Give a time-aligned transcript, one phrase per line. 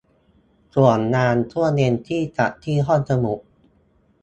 [0.75, 3.39] ส่วนงานช่วงเย็นที่จัดที่ห้องสมุด